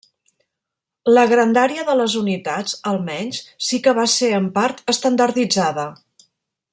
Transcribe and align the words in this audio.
La 1.15 1.25
grandària 1.33 1.83
de 1.89 1.97
les 1.99 2.15
unitats, 2.23 2.73
almenys, 2.93 3.43
sí 3.69 3.81
que 3.85 3.95
va 4.01 4.09
ser 4.17 4.31
en 4.41 4.51
part 4.59 4.85
estandarditzada. 4.95 5.89